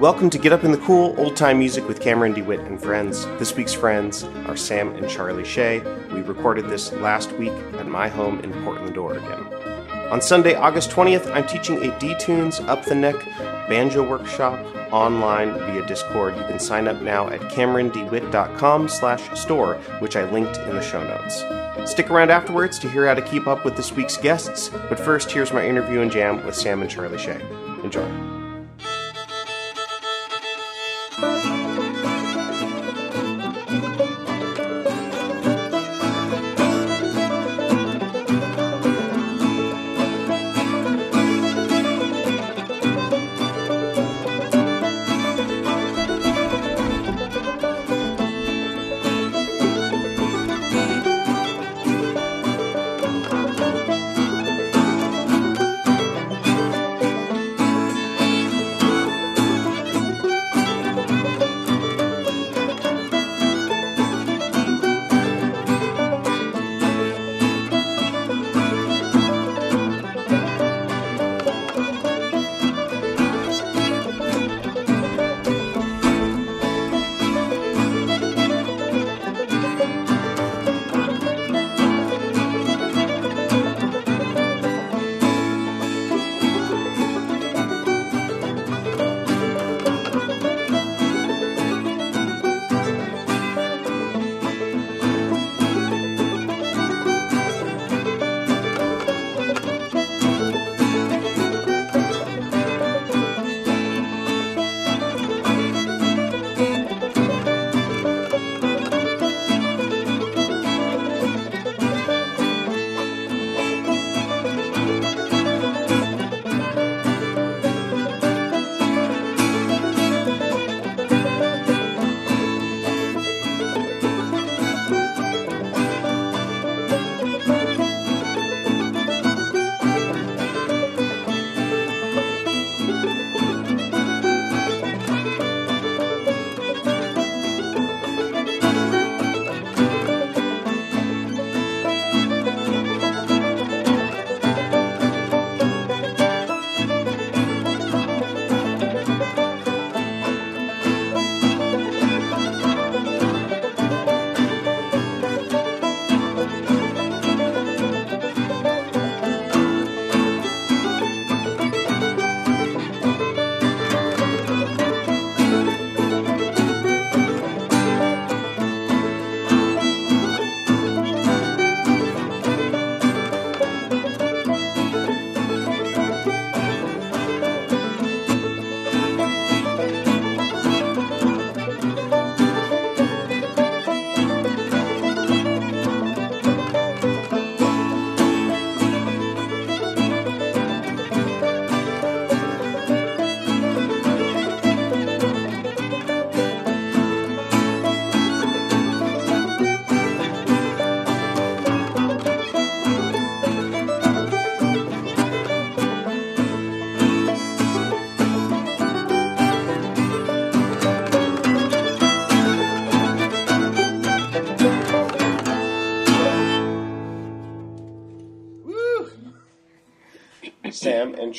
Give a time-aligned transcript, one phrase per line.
[0.00, 3.26] Welcome to Get Up in the Cool, old time music with Cameron DeWhitt and friends.
[3.38, 5.80] This week's friends are Sam and Charlie Sheie.
[6.14, 9.46] We recorded this last week at my home in Portland, Oregon.
[10.10, 13.22] On Sunday, August 20th, I'm teaching a D-Tunes Up the Neck
[13.68, 16.34] banjo workshop online via Discord.
[16.34, 21.04] You can sign up now at camerondewhitt.com slash store, which I linked in the show
[21.04, 21.44] notes.
[21.90, 25.30] Stick around afterwards to hear how to keep up with this week's guests, but first,
[25.30, 27.38] here's my interview and jam with Sam and Charlie Sheie.
[27.84, 28.29] Enjoy.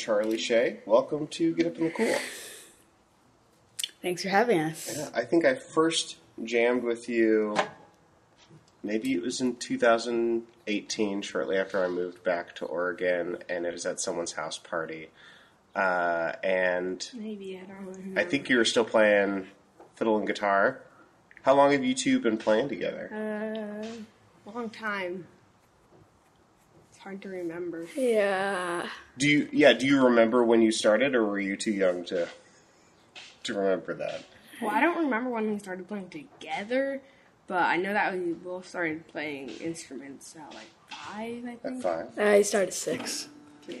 [0.02, 2.16] Charlie Sheie, welcome to Get Up in the Cool.
[4.02, 4.96] Thanks for having us.
[4.96, 7.54] Yeah, I think I first jammed with you,
[8.82, 13.86] maybe it was in 2018, shortly after I moved back to Oregon, and it was
[13.86, 15.10] at someone's house party.
[15.72, 18.20] Uh, and Maybe I don't remember.
[18.20, 19.46] I think you were still playing
[19.94, 20.80] fiddle and guitar.
[21.42, 23.08] How long have you two been playing together?
[24.44, 25.28] Uh, long time.
[27.02, 27.84] It's hard to remember.
[27.96, 28.86] Yeah.
[29.18, 32.28] Do you, yeah, do you remember when you started, or were you too young to
[33.42, 34.22] to remember that?
[34.60, 37.00] Well, I don't remember when we started playing together,
[37.48, 41.82] but I know that we both started playing instruments at like five, I At think.
[41.82, 42.06] five.
[42.16, 43.28] Uh, I started six.
[43.66, 43.78] Yeah.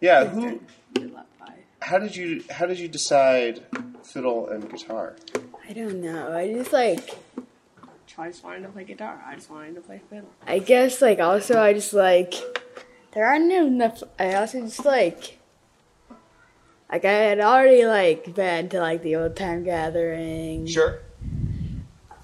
[0.00, 0.62] Yeah, who?
[0.94, 1.58] Did at five.
[1.82, 3.62] How did you how did you decide
[4.02, 5.16] fiddle and guitar?
[5.68, 6.32] I don't know.
[6.34, 7.10] I just like,
[8.14, 9.20] So I just wanted to play guitar.
[9.26, 10.30] I just wanted to play fiddle.
[10.46, 12.34] I guess like also I just like,
[13.12, 14.02] there aren't enough.
[14.18, 15.38] I also just like,
[16.90, 21.00] like I had already like been to like the old time gathering, Sure.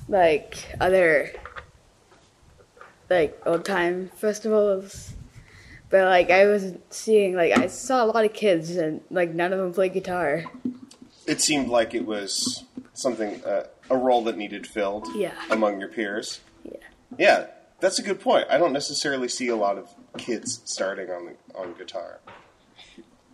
[0.09, 1.33] like other,
[3.09, 5.15] like old time festivals.
[5.89, 9.53] But like I was seeing like I saw a lot of kids and like none
[9.53, 10.45] of them play guitar.
[11.27, 12.63] it seemed like it was
[12.95, 15.33] something uh, a role that needed filled Yeah.
[15.51, 16.41] among your peers.
[16.65, 16.77] Yeah.
[17.19, 17.47] Yeah,
[17.81, 18.47] that's a good point.
[18.51, 22.21] I don't necessarily see a lot of kids starting on on guitar.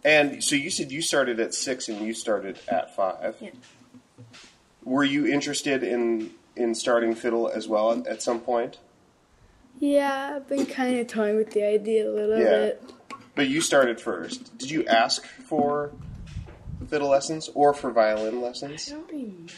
[0.04, 3.36] And so you said you started at six and you started at five.
[3.40, 3.50] Yeah.
[4.84, 8.78] Were you interested in in starting fiddle as well at, at some point?
[9.78, 12.44] Yeah, I've been kind of toying with the idea a little Yeah.
[12.48, 12.82] bit.
[13.34, 14.56] But you started first.
[14.56, 15.92] Did you ask for
[16.88, 18.86] fiddle lessons or for violin I lessons?
[18.86, 19.52] don't remember.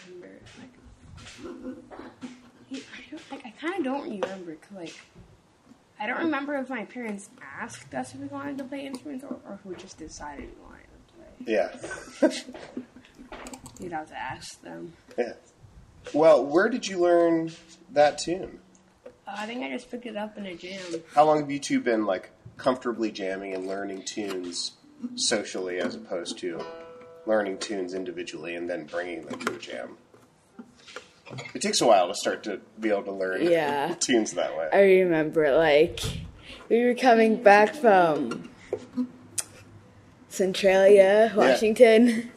[1.45, 2.83] Like,
[3.33, 4.55] I, I kind of don't remember.
[4.57, 5.01] 'cause, like,
[6.01, 7.29] I don't remember if my parents
[7.61, 10.63] asked us if we wanted to play instruments or, or if we just decided we
[10.63, 12.43] wanted to play.
[12.55, 12.83] Yeah.
[13.81, 14.93] You'd have to ask them.
[15.17, 15.33] yeah.
[16.13, 17.53] Well, where did you learn
[17.93, 18.61] that tune?
[19.07, 20.81] Uh, I think I just picked it up in a jam.
[21.15, 24.73] How long have you two been like comfortably jamming and learning tunes
[25.17, 26.61] socially as opposed to
[27.27, 29.97] learning tunes individually and then bringing them to a jam?
[31.55, 33.95] It takes a while to start to be able to learn Yeah.
[34.01, 34.69] tunes that way.
[34.73, 36.01] I remember, like,
[36.69, 38.51] we were coming back from
[40.29, 42.31] Centralia, Washington,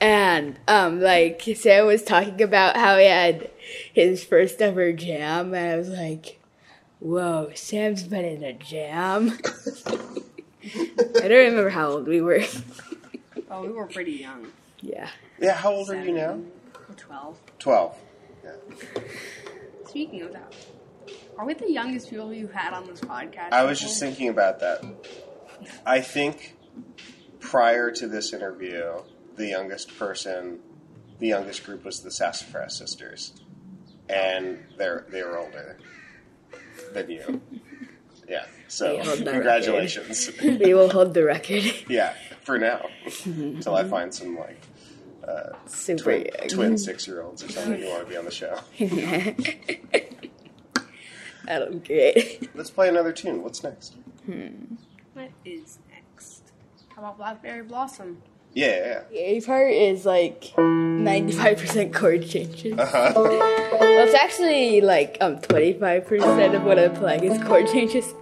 [0.00, 3.50] and, um, like, Sam was talking about how he had
[3.92, 6.40] his first ever jam, and I was like,
[6.98, 9.38] whoa, Sam's been in a jam?
[9.86, 12.42] I don't remember how old we were.
[13.50, 14.46] Oh, we were pretty young.
[14.80, 15.08] yeah.
[15.40, 16.38] Yeah, how old are you now?
[17.00, 17.94] Seven or Twelve.
[17.94, 17.98] 12.
[18.44, 18.50] Yeah.
[19.86, 20.54] Speaking of that,
[21.38, 23.52] are we the youngest people you've had on this podcast?
[23.52, 23.88] I was before?
[23.88, 24.84] just thinking about that.
[25.84, 26.56] I think
[27.40, 28.84] prior to this interview,
[29.36, 30.60] the youngest person,
[31.18, 33.32] the youngest group was the Sassafras Sisters,
[34.08, 35.76] and they're they were older
[36.92, 37.40] than you.
[38.28, 40.30] Yeah, so They hold the congratulations.
[40.40, 41.64] We will hold the record.
[41.88, 42.14] yeah,
[42.44, 42.86] for now,
[43.24, 44.62] until I find some like
[45.66, 48.58] Super twin, twin six year olds or something You want to be on the show.
[51.46, 52.50] That'll be great.
[52.54, 53.42] Let's play another tune.
[53.42, 53.96] What's next?
[55.14, 56.52] What is next?
[56.94, 58.22] How about Blackberry Blossom?
[58.52, 62.76] Yeah, yeah, The A part is like 95% chord changes.
[62.78, 63.12] Uh-huh.
[63.14, 68.12] Well, it's actually like um 25% of what I'm playing is chord changes.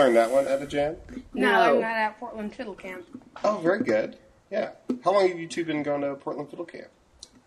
[0.00, 0.96] Learn that one at a jam?
[1.34, 1.60] No, No.
[1.76, 3.04] I'm not at Portland Fiddle Camp.
[3.44, 4.16] Oh, very good.
[4.50, 4.70] Yeah.
[5.04, 6.88] How long have you two been going to Portland Fiddle Camp?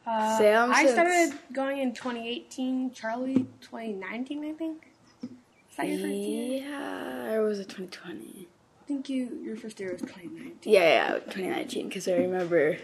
[0.05, 2.91] Uh, Sam I since- started going in 2018.
[2.91, 4.87] Charlie, 2019, I think.
[5.23, 6.61] Is that your first year?
[6.69, 8.47] Yeah, or was it 2020?
[8.47, 10.71] I think you your first year was 2019.
[10.71, 10.79] Yeah,
[11.13, 12.77] yeah, 2019, because I remember.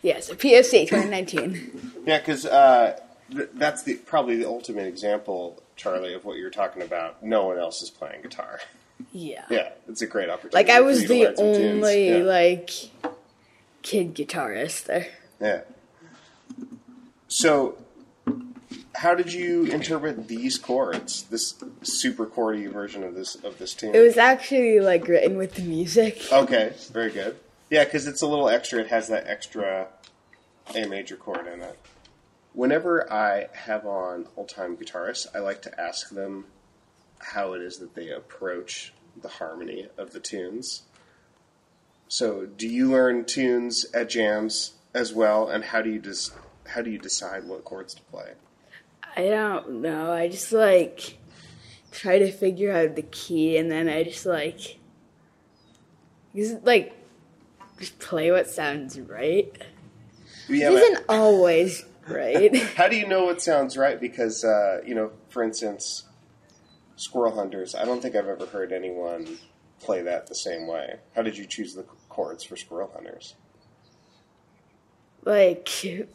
[0.00, 1.90] Yeah, so PFC 2019.
[2.06, 2.98] Yeah, because uh,
[3.30, 7.22] th- that's the probably the ultimate example, Charlie, of what you're talking about.
[7.22, 8.60] No one else is playing guitar.
[9.12, 9.44] Yeah.
[9.50, 10.54] Yeah, it's a great opportunity.
[10.56, 11.84] Like I was the learn some tunes.
[11.84, 12.16] only Yeah.
[12.18, 12.70] like
[13.82, 15.08] kid guitarist there.
[15.40, 15.62] Yeah.
[17.28, 17.78] So,
[18.94, 21.24] how did you interpret these chords?
[21.24, 23.94] This super chordy version of this of this tune.
[23.94, 26.20] It was actually like written with the music.
[26.30, 26.74] okay.
[26.92, 27.36] Very good.
[27.70, 28.80] Yeah, because it's a little extra.
[28.80, 29.88] It has that extra
[30.76, 31.78] A major chord in it.
[32.54, 36.46] Whenever I have on old time guitarists, I like to ask them
[37.18, 40.82] how it is that they approach the harmony of the tunes.
[42.08, 46.32] So, do you learn tunes at jams as well, and how do you just
[46.68, 48.32] how do you decide what chords to play?
[49.16, 50.12] I don't know.
[50.12, 51.18] I just like
[51.90, 54.78] try to figure out the key, and then I just like
[56.34, 56.94] just like
[57.78, 59.50] just play what sounds right.
[60.48, 62.54] Yeah, It but isn't always right.
[62.76, 64.00] how do you know what sounds right?
[64.00, 66.04] Because uh, you know, for instance,
[66.96, 67.74] Squirrel Hunters.
[67.74, 69.38] I don't think I've ever heard anyone
[69.80, 70.96] play that the same way.
[71.14, 73.34] How did you choose the chords for Squirrel Hunters?
[75.24, 75.68] like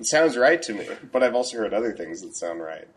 [0.00, 2.88] It sounds right to me, but I've also heard other things that sound right.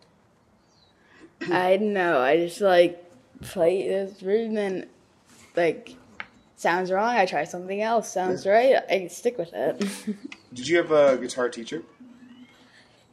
[1.51, 2.19] I don't know.
[2.19, 3.03] I just like
[3.41, 4.87] play this and
[5.55, 5.95] like
[6.55, 7.15] sounds wrong.
[7.15, 8.11] I try something else.
[8.11, 8.77] Sounds right.
[8.89, 9.79] I stick with it.
[10.53, 11.83] Did you have a guitar teacher?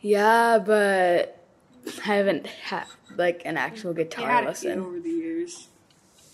[0.05, 1.39] Yeah, but
[1.87, 2.85] I haven't had
[3.17, 4.81] like an actual I guitar had lesson.
[4.81, 5.69] over the years.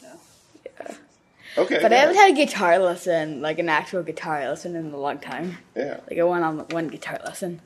[0.03, 0.95] Yeah.
[1.57, 4.97] Okay, But I haven't had a guitar lesson, like an actual guitar lesson, in a
[4.97, 5.59] long time.
[5.77, 6.01] yeah.
[6.09, 7.61] Like a one-on-one guitar lesson.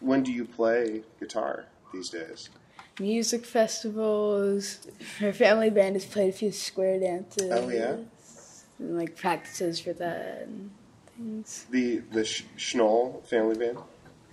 [0.00, 2.48] When do you play guitar these days?
[2.98, 4.86] Music festivals.
[5.18, 7.50] Her family band has played a few square dances.
[7.50, 7.96] Oh yeah,
[8.78, 10.70] And, like practices for that and
[11.16, 11.66] things.
[11.70, 13.78] the the Sch- Shnoll family band.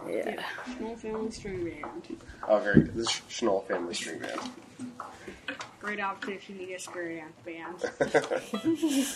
[0.10, 0.44] Yeah.
[0.78, 2.18] Small family string band.
[2.48, 2.96] Oh, very good.
[2.96, 4.40] The Sch- Shnoll family string band.
[5.80, 7.82] Great option if you need a square dance
[8.52, 9.06] band.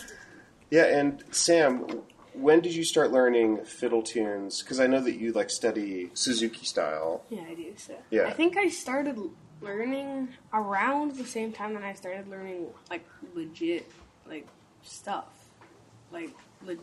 [0.68, 1.86] Yeah, and Sam,
[2.32, 4.62] when did you start learning fiddle tunes?
[4.62, 7.22] Because I know that you like study Suzuki style.
[7.30, 7.72] Yeah, I do.
[7.76, 8.26] So Yeah.
[8.26, 9.16] I think I started
[9.60, 13.88] learning around the same time that I started learning like legit
[14.28, 14.48] like
[14.82, 15.26] stuff.
[16.10, 16.30] Like
[16.64, 16.74] le-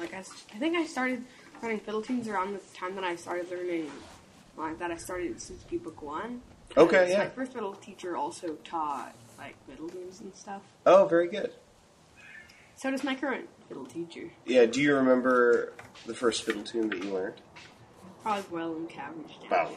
[0.00, 0.22] like I
[0.58, 1.24] think I started
[1.62, 3.90] learning fiddle tunes around the time that I started learning
[4.56, 6.42] like that I started Suzuki Book One.
[6.76, 7.18] Okay, yeah.
[7.18, 10.62] My first fiddle teacher also taught like fiddle tunes and stuff.
[10.84, 11.52] Oh, very good.
[12.76, 14.30] So does my current fiddle teacher.
[14.46, 15.72] Yeah, do you remember
[16.06, 17.40] the first fiddle tune that you learned?
[18.22, 19.50] Probably well and cabbage down.
[19.50, 19.70] Wow,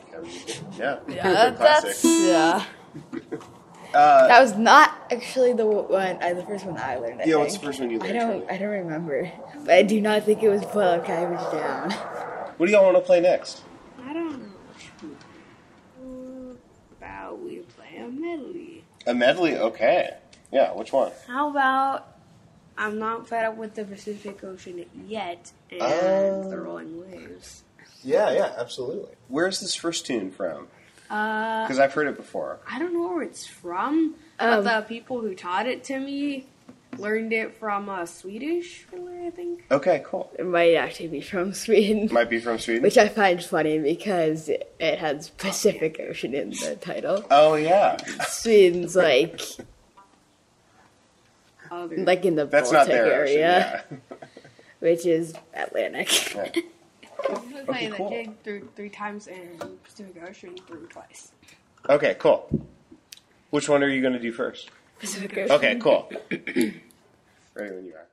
[0.77, 2.65] yeah, Yeah, that, that's yeah.
[3.93, 7.21] Uh, That was not actually the one, uh, the first one I learned.
[7.21, 8.11] I yeah, what's the first one you learned?
[8.11, 8.49] I don't, Charlie?
[8.49, 9.31] I don't remember,
[9.65, 11.91] but I do not think it was Boil Up Cabbage Down.
[12.57, 13.63] What do y'all want to play next?
[14.03, 14.47] I don't know.
[15.99, 16.55] How
[16.97, 18.83] about we play a medley?
[19.07, 19.57] A medley.
[19.57, 20.11] Okay.
[20.51, 21.11] Yeah, which one?
[21.27, 22.07] How about
[22.77, 26.49] I'm not fed up with the Pacific Ocean yet and Oh.
[26.49, 27.63] the Rolling Waves?
[28.03, 29.13] Yeah, yeah, absolutely.
[29.27, 30.67] Where's this first tune from?
[31.11, 32.57] Uh, Because I've heard it before.
[32.69, 36.47] I don't know where it's from, Um, but the people who taught it to me
[36.97, 39.65] learned it from a Swedish filler, I think.
[39.71, 40.31] Okay, cool.
[40.39, 42.81] It might actually be from Sweden, Might be from Sweden.
[42.83, 47.25] which I find funny because it has Pacific Ocean in the title.
[47.29, 49.41] oh yeah, Sweden's like
[51.69, 53.97] Other like in the that's not Baltic their ocean, area, yeah.
[54.79, 56.35] which is Atlantic.
[56.35, 56.51] Yeah.
[57.29, 58.09] We play the cool.
[58.09, 61.31] jig through three times and Pacific Ocean through twice.
[61.89, 62.47] Okay, cool.
[63.49, 64.69] Which one are you going to do first?
[64.99, 65.55] Pacific Ocean.
[65.55, 66.09] Okay, cool.
[66.31, 68.10] Ready when you are.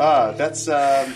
[0.00, 1.14] Ah, that's um,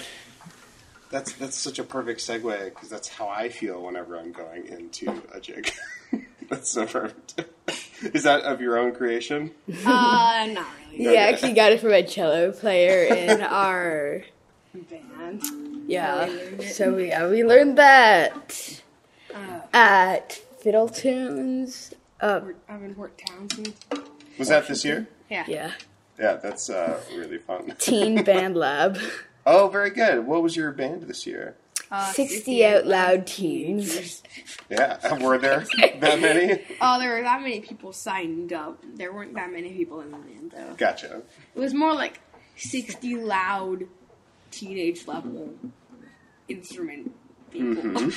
[1.10, 5.22] that's that's such a perfect segue because that's how I feel whenever I'm going into
[5.32, 5.70] a jig.
[6.48, 7.44] that's so perfect.
[8.02, 9.52] Is that of your own creation?
[9.86, 11.04] Uh, not really.
[11.04, 14.22] Yeah, We actually got it from a cello player in our
[14.90, 15.42] Band.
[15.86, 16.26] yeah.
[16.26, 16.74] we learned it.
[16.74, 18.80] So we yeah, we learned that
[19.34, 21.94] Uh, at Fiddle Tunes.
[22.20, 23.74] Uh, Port- I'm in Port Townsend.
[24.38, 25.06] Was that this year?
[25.30, 25.44] Yeah.
[25.46, 25.72] yeah,
[26.22, 27.74] Yeah, that's uh, really fun.
[27.78, 28.96] Teen Band Lab.
[29.44, 30.24] Oh, very good.
[30.24, 31.56] What was your band this year?
[31.90, 34.22] Uh, 60 out loud teens.
[34.70, 35.66] Yeah, were there
[36.00, 36.62] that many?
[36.80, 38.78] Oh, there were that many people signed up.
[38.94, 40.74] There weren't that many people in the band, though.
[40.76, 41.22] Gotcha.
[41.54, 42.20] It was more like
[42.56, 43.82] 60 loud
[44.52, 45.52] teenage level
[46.48, 47.12] instrument
[47.50, 48.10] people.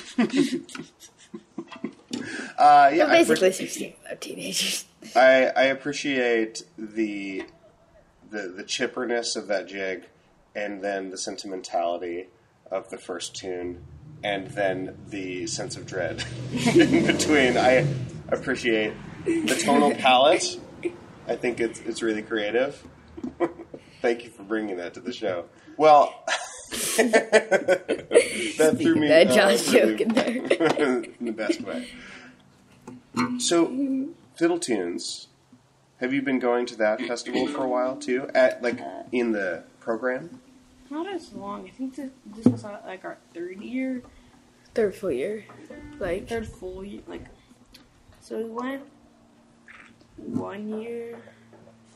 [2.57, 4.85] Uh, yeah, Well, I basically 60 out loud teenagers.
[5.15, 7.43] I, I appreciate the
[8.35, 10.05] the the chipperness of that jig,
[10.55, 12.27] and then the sentimentality
[12.69, 13.83] of the first tune,
[14.23, 16.23] and then the sense of dread
[16.75, 17.57] in between.
[17.57, 17.87] I
[18.29, 18.93] appreciate
[19.25, 20.59] the tonal palette.
[21.27, 22.85] I think it's it's really creative.
[24.01, 25.45] Thank you for bringing that to the show.
[25.77, 26.13] Well,
[26.97, 31.03] that threw me That uh, really- joke in there.
[31.19, 31.87] in the best way.
[33.39, 35.27] So, Fiddle Tunes,
[35.99, 38.29] have you been going to that festival for a while too?
[38.35, 38.79] At like
[39.11, 40.41] in the program?
[40.89, 41.65] Not as long.
[41.67, 44.03] I think this, this was uh, like our third year,
[44.75, 45.45] Third full year.
[45.99, 47.01] Like, third full year.
[47.07, 47.23] Like,
[48.19, 48.83] so we went
[50.17, 51.17] one year,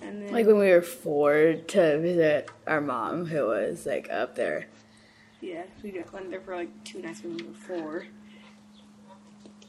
[0.01, 1.33] and then like when we were four
[1.67, 4.67] to visit our mom who was like up there.
[5.41, 8.07] yeah, we went there for like two nights when we were four,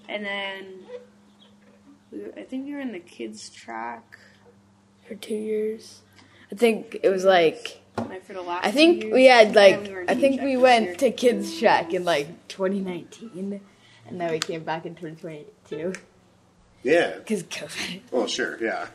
[0.09, 1.01] and then we, were-
[2.37, 4.18] I think we were in the kids track.
[5.07, 6.01] for two years.
[6.53, 8.64] I think it was like Like for the last.
[8.66, 10.94] I two think years, we had like then were in I think we went year.
[10.96, 13.61] to Kids Shack in like 2019,
[14.09, 15.92] and then we came back in 2022
[16.83, 17.16] Yeah.
[17.18, 18.01] because COVID.
[18.11, 18.59] Well, sure.
[18.62, 18.87] Yeah.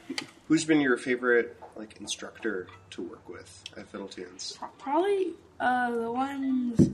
[0.47, 4.58] Who's been your favorite like instructor to work with at Fiddle Tunes?
[4.80, 6.89] Probably uh, the ones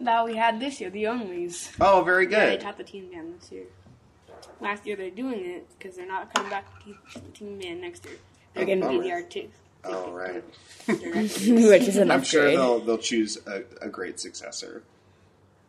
[0.00, 1.70] that we had this year, the onlys.
[1.80, 3.64] Oh, very Yeah, they taught the teen band this year.
[4.60, 7.80] Last year they're doing it because they're not coming back to teach the teen band
[7.80, 8.14] next year.
[8.54, 9.04] They're Oh, going to be bummer.
[9.04, 9.48] the artist.
[9.84, 10.42] Oh, right.
[10.88, 14.82] Which is an I'm sure they'll they'll choose a, a great successor.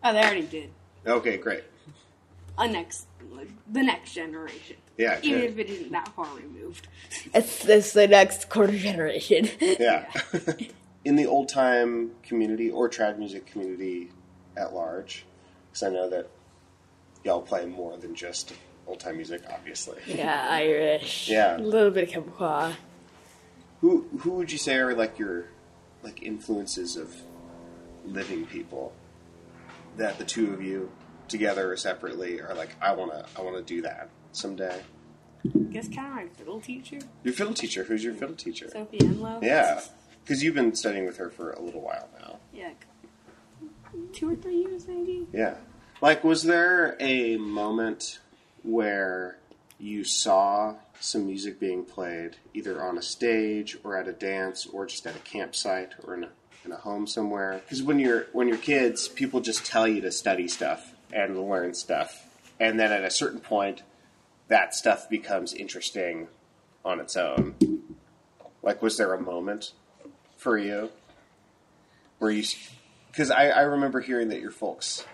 [0.04, 0.69] oh, they already did.
[1.06, 1.63] Okay, great.
[2.58, 4.78] A next, like, the next generation.
[4.97, 5.50] Yeah, Even good.
[5.52, 6.88] if it isn't that far removed.
[7.36, 9.47] It's, it's the next quarter generation.
[9.62, 10.12] Yeah.
[11.06, 14.10] in the old time community or trad music community
[14.58, 15.23] at large?
[15.69, 16.28] Because I know that
[17.23, 18.54] y'all play more than just
[18.88, 19.97] old time music, obviously.
[20.08, 21.30] Yeah, Irish.
[21.30, 21.58] Yeah.
[21.58, 22.73] A little bit of Quebecois.
[23.82, 25.45] Who who would you say are like your
[26.04, 27.15] like influences of
[28.06, 28.93] living people
[29.97, 30.89] that the two of you
[31.28, 34.82] together or separately are like I wanna I wanna do that someday.
[35.69, 37.84] guess kind of my fiddle teacher, Your fiddle teacher.
[37.84, 38.69] Who's your fiddle teacher?
[38.69, 39.39] Sophie Enlow.
[39.43, 39.82] Yeah,
[40.23, 42.38] because you've been studying with her for a little while now.
[42.54, 42.71] Yeah.
[44.13, 45.28] Two or three years, maybe.
[45.34, 45.56] Yeah.
[46.02, 48.19] Like, was there a moment
[48.67, 49.38] where
[49.80, 54.86] you saw some music being played, either on a stage or at a dance or
[54.86, 56.30] just at a campsite or in a,
[56.65, 57.62] in a home somewhere?
[57.63, 61.73] Because when you're when you're kids, people just tell you to study stuff and learn
[61.73, 62.27] stuff,
[62.60, 63.84] and then at a certain point,
[64.49, 66.27] that stuff becomes interesting
[66.84, 67.56] on its own.
[68.62, 69.71] Like, was there a moment
[70.38, 70.89] for you
[72.19, 72.43] where you?
[73.12, 75.06] Because I, I remember hearing that your folks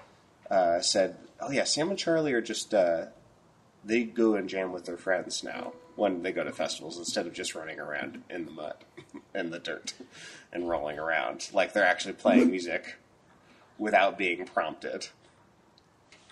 [0.50, 3.06] uh, said, "Oh yeah, Sam and Charlie are just uh,
[3.84, 7.34] they go and jam with their friends now when they go to festivals instead of
[7.34, 8.76] just running around in the mud
[9.34, 9.94] and the dirt
[10.52, 11.50] and rolling around.
[11.54, 12.96] Like they're actually playing music
[13.78, 15.08] without being prompted."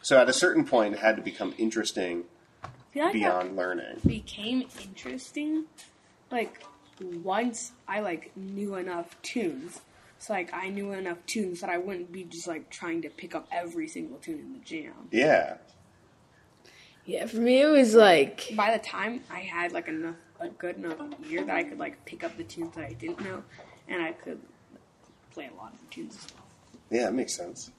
[0.02, 2.24] So at a certain point, it had to become interesting
[2.64, 4.00] I feel like beyond learning.
[4.06, 5.66] became interesting,
[6.32, 6.64] like
[7.02, 9.82] once I like knew enough tunes.
[10.20, 13.34] So like I knew enough tunes that I wouldn't be just like trying to pick
[13.34, 14.94] up every single tune in the jam.
[15.12, 15.58] Yeah,
[17.06, 20.78] Yeah, for me it was like By the time I had like enough a good
[20.78, 20.98] enough
[21.30, 23.44] ear that I could like pick up the tunes that I didn't know,
[23.88, 24.40] and I could
[25.32, 26.46] play a lot of the tunes as well.
[26.90, 27.72] yeah, it makes sense.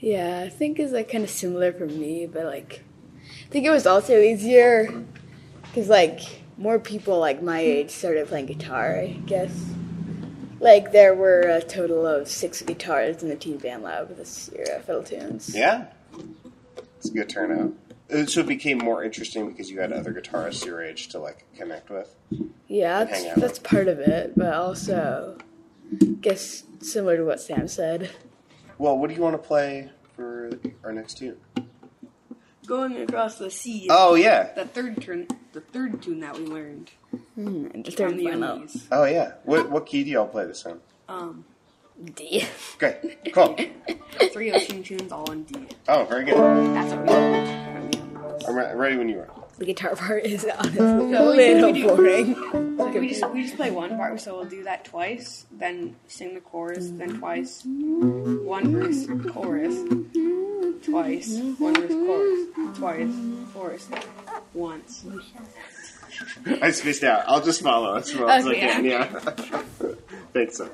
[0.00, 2.84] yeah, I think it's like kind of similar for me, but like
[3.46, 5.04] I think it was also easier
[5.62, 6.20] because like
[6.56, 8.96] more people like my age started playing guitar.
[8.96, 9.52] I guess
[10.60, 14.66] like there were a total of six guitars in the teen band lab this year
[14.74, 15.54] at Fiddle Tunes.
[15.54, 15.86] Yeah,
[16.96, 17.72] it's a good turnout.
[18.12, 21.44] Uh, So it became more interesting because you had other guitarists your age to like
[21.56, 22.14] connect with.
[22.66, 23.36] Yeah, And that's, hang out.
[23.38, 25.38] that's part of it, but also,
[26.00, 28.10] I guess similar to what Sam said.
[28.78, 30.50] Well, what do you want to play for
[30.84, 31.36] our next tune?
[32.66, 33.86] Going across the sea.
[33.90, 36.90] Oh yeah, The third turn, the third tune that we learned
[37.36, 38.66] And the from third the final.
[38.92, 39.32] Oh yeah.
[39.44, 40.78] What what key do y'all play this in?
[41.08, 41.46] Um,
[42.14, 42.44] D.
[42.78, 43.56] Great, cool.
[44.32, 45.66] three ocean tunes all in D.
[45.88, 46.34] Oh, very good.
[46.36, 47.57] That's what we
[48.48, 49.28] I'm re- ready when you are.
[49.58, 52.34] The guitar part is honestly a No, we- little we do- boring.
[52.78, 56.34] So we just we just play one part, so we'll do that twice, then sing
[56.34, 59.74] the chorus, then twice, one verse, chorus,
[60.84, 63.14] twice, one verse, chorus, twice,
[63.52, 63.88] chorus,
[64.54, 65.04] once.
[66.62, 67.24] I spaced out.
[67.28, 68.60] I'll just follow as well as I Okay.
[68.60, 68.84] can.
[68.84, 69.04] Yeah.
[70.32, 70.56] Thanks.
[70.56, 70.70] So.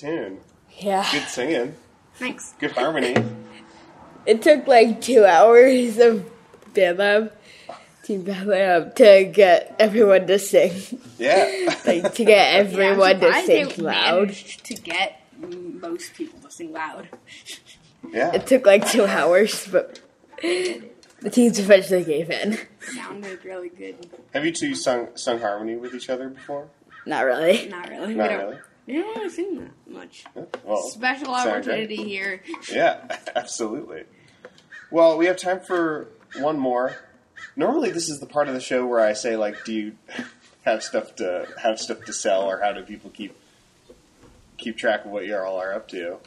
[0.00, 0.38] Great tune.
[0.78, 1.08] Yeah.
[1.10, 1.74] Good singing.
[2.14, 2.54] Thanks.
[2.58, 3.16] Good harmony.
[4.26, 6.24] It took like two hours of
[6.72, 7.32] band lab,
[8.04, 10.72] team band to get everyone to sing.
[11.18, 11.76] Yeah.
[11.86, 14.30] Like to get everyone to sing they loud.
[14.30, 17.10] To get most people to sing loud.
[18.10, 18.32] Yeah.
[18.32, 20.00] It took like two hours, but
[20.40, 22.56] the teams eventually gave in.
[22.94, 24.08] Sounded really good.
[24.32, 26.68] Have you two sung sung harmony with each other before?
[27.04, 27.68] Not really.
[27.68, 28.06] Not really.
[28.06, 28.58] we Not don't, really.
[28.86, 30.24] We don't really sing that much.
[30.36, 30.42] Yeah.
[30.64, 31.52] Well, Special sound good.
[31.74, 32.42] opportunity here.
[32.72, 34.04] Yeah, absolutely.
[34.90, 36.96] Well, we have time for one more.
[37.56, 39.92] Normally, this is the part of the show where I say, like, do you
[40.64, 43.34] have stuff to have stuff to sell, or how do people keep
[44.58, 45.96] keep track of what you all are up to?
[45.98, 46.18] Do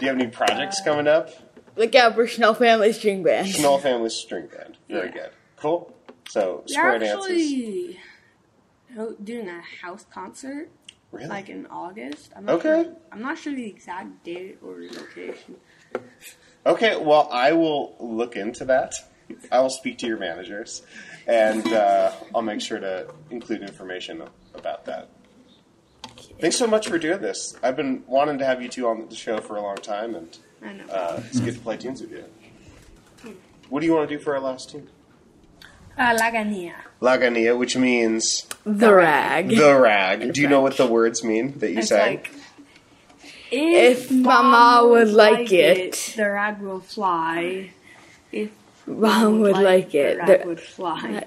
[0.00, 1.30] you have any projects uh, coming up?
[1.76, 3.48] Look out for Shnoll Family String Band.
[3.48, 4.76] Shnoll Family String Band.
[4.88, 5.12] Very Yeah.
[5.14, 5.30] good.
[5.56, 5.92] Cool.
[6.28, 7.26] So They're square dances.
[7.26, 8.00] actually
[8.96, 10.70] ho- doing a house concert
[11.14, 11.28] Really?
[11.28, 12.32] like in August.
[12.36, 12.84] I'm not Okay.
[12.84, 15.56] Sure, I'm not sure the exact date or location.
[16.66, 18.94] Okay, well, I will look into that.
[19.50, 20.82] I will speak to your managers,
[21.26, 24.22] and uh, I'll make sure to include information
[24.54, 25.08] about that.
[26.40, 27.56] Thanks so much for doing this.
[27.62, 30.38] I've been wanting to have you two on the show for a long time, and
[30.62, 30.84] I know.
[30.86, 32.24] uh, it's good to play tunes with you.
[33.70, 34.88] What do you want to do for our last tune?
[35.96, 36.72] Uh, La Guenille.
[37.00, 39.48] Lagania, which means The rag.
[39.50, 40.32] the rag.
[40.32, 42.06] Do you know what the words mean that you It's say?
[42.16, 42.30] like
[43.50, 46.14] If Mama would like it.
[46.16, 47.70] the rag will fly.
[48.32, 48.50] If
[48.86, 50.16] Mom would like it.
[50.16, 51.24] the rag The- would fly.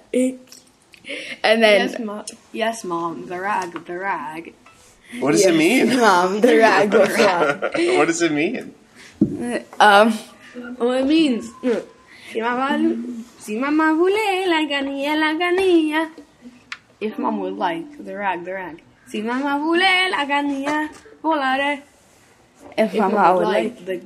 [1.44, 2.26] and then yes, mom.
[2.52, 3.28] Yes, mom.
[3.28, 4.54] The rag, the rag.
[5.20, 5.96] what does it mean?
[5.98, 7.54] Mom, the rag will fly.
[7.98, 8.74] what does it mean?
[9.80, 10.18] Um,
[10.78, 11.48] Well, it means.
[11.64, 11.84] mm,
[12.34, 12.42] Si
[13.56, 16.10] mamá, si mamá vule la guenille, la guenille.
[17.00, 18.82] If mom would like the rag, the rag.
[19.08, 20.90] Si mamá vule la guenille,
[21.24, 21.82] volare.
[22.78, 24.02] if If Mama would like, the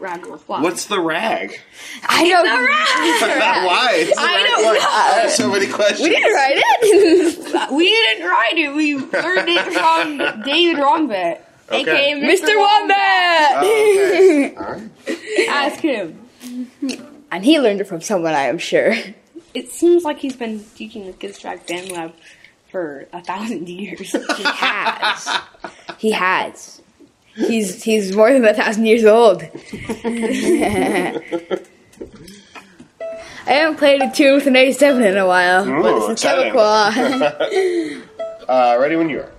[0.00, 0.60] rag will fly.
[0.62, 1.58] What's the rag?
[2.08, 2.44] I don't.
[2.46, 3.90] Why?
[3.96, 4.44] It's the I rag.
[4.46, 4.72] don't Why?
[4.72, 4.78] know.
[4.80, 6.00] I have so many questions.
[6.00, 7.70] We didn't write it.
[7.72, 8.74] we didn't write it.
[8.74, 12.12] We learned it from David Wombat, Okay.
[12.12, 12.56] aka Mr.
[12.56, 13.52] Wombat.
[13.56, 14.54] Oh, okay.
[14.56, 15.48] All right.
[15.48, 17.10] Ask him.
[17.34, 18.94] And he learned it from someone, I am sure.
[19.54, 22.12] It seems like he's been teaching the Kids Track Band Lab
[22.70, 24.10] for a thousand years.
[24.12, 25.28] He has.
[25.98, 26.82] He has.
[27.34, 29.42] He's he's more than a thousand years old.
[33.46, 36.52] I haven't played a tune with an A7 in a while, but it's a exciting.
[36.52, 38.02] chemical.
[38.48, 39.32] Uh, ready when you are.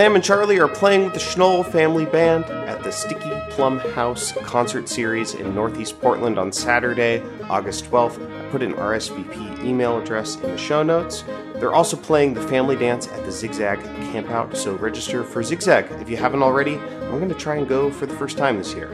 [0.00, 4.32] Sam and Charlie are playing with the Shnoll Family Band at the Sticky Plum House
[4.32, 8.16] concert series in Northeast Portland on Saturday, August 12th.
[8.18, 11.22] I put an RSVP email address in the show notes.
[11.56, 13.78] They're also playing the family dance at the Zigzag
[14.10, 16.76] Campout, so register for Zigzag if you haven't already.
[16.78, 18.90] I'm going to try and go for the first time this year.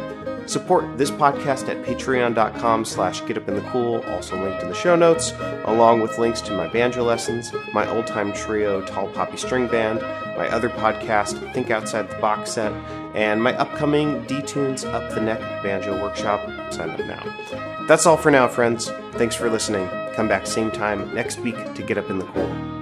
[0.46, 5.32] Support this podcast at patreon.com slash getupinthecool, also linked in the show notes,
[5.66, 10.00] along with links to my banjo lessons, my old-time trio Tall Poppy String Band,
[10.36, 12.72] my other podcast, Think Outside the Box Set,
[13.14, 16.40] and my upcoming D-Tunes Up the Neck Banjo Workshop.
[16.72, 17.84] Sign up now.
[17.86, 18.90] That's all for now, friends.
[19.12, 19.88] Thanks for listening.
[20.14, 22.75] Come back same time next week to Get Up in the Cool.